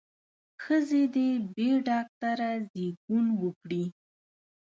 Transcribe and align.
ښځې 0.63 1.03
دې 1.15 1.29
بې 1.53 1.69
ډاکتره 1.87 2.51
زېږون 2.71 3.25
وکړي. 3.41 3.83